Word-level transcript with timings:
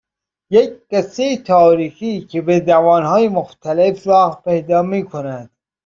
یک 0.49 0.73
قصه 0.91 1.37
تاریخی 1.37 2.25
که 2.25 2.41
به 2.41 2.59
زبانهای 2.65 3.27
مختلف 3.27 4.07
راه 4.07 4.41
پیدا 4.45 4.81
میکند 4.81 5.49